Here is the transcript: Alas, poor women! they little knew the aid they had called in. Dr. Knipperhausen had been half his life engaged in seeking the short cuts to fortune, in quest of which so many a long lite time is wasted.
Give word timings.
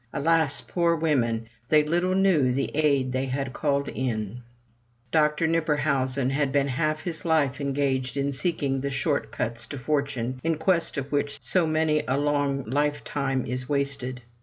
Alas, 0.13 0.61
poor 0.61 0.95
women! 0.95 1.45
they 1.69 1.83
little 1.83 2.15
knew 2.15 2.51
the 2.51 2.71
aid 2.75 3.11
they 3.11 3.27
had 3.27 3.53
called 3.53 3.87
in. 3.87 4.41
Dr. 5.11 5.47
Knipperhausen 5.47 6.31
had 6.31 6.51
been 6.51 6.69
half 6.69 7.01
his 7.01 7.23
life 7.23 7.61
engaged 7.61 8.17
in 8.17 8.31
seeking 8.31 8.81
the 8.81 8.89
short 8.89 9.31
cuts 9.31 9.67
to 9.67 9.77
fortune, 9.77 10.39
in 10.43 10.57
quest 10.57 10.97
of 10.97 11.11
which 11.11 11.39
so 11.39 11.67
many 11.67 12.01
a 12.07 12.17
long 12.17 12.63
lite 12.63 13.05
time 13.05 13.45
is 13.45 13.69
wasted. 13.69 14.23